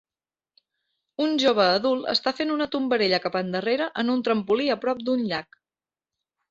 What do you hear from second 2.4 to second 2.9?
una